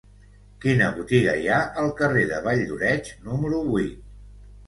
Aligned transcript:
Quina 0.63 0.85
botiga 0.95 1.33
hi 1.41 1.43
ha 1.51 1.59
al 1.83 1.91
carrer 2.01 2.23
de 2.31 2.39
Valldoreix 2.47 3.13
número 3.27 3.59
vuit? 3.69 4.01